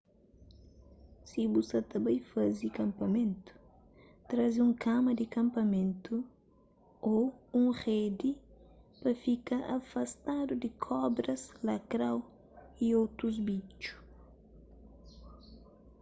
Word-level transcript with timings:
si 1.29 1.41
bu 1.53 1.61
sa 1.69 1.79
ta 1.89 1.97
bai 2.05 2.19
faze 2.31 2.67
kapamenu 2.77 3.37
traze 4.29 4.59
un 4.67 4.73
kama 4.85 5.11
di 5.19 5.25
kanpamentu 5.35 6.15
ô 7.13 7.15
un 7.59 7.67
redi 7.81 8.31
pa 9.01 9.09
fka 9.21 9.57
afastadu 9.77 10.53
di 10.63 10.69
kobras 10.85 11.43
lakrou 11.65 12.19
y 12.85 12.87
otus 13.01 13.35
bitxu 13.45 13.95